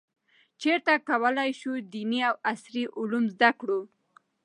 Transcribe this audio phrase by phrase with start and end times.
[0.61, 3.81] چیرته کولای شو دیني او عصري علوم زده کړو؟